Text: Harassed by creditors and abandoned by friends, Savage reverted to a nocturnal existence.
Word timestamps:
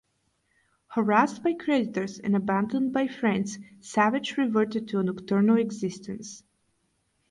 Harassed 0.87 1.43
by 1.43 1.53
creditors 1.53 2.17
and 2.17 2.35
abandoned 2.35 2.91
by 2.91 3.05
friends, 3.07 3.59
Savage 3.81 4.35
reverted 4.35 4.87
to 4.87 4.97
a 4.97 5.03
nocturnal 5.03 5.57
existence. 5.59 6.41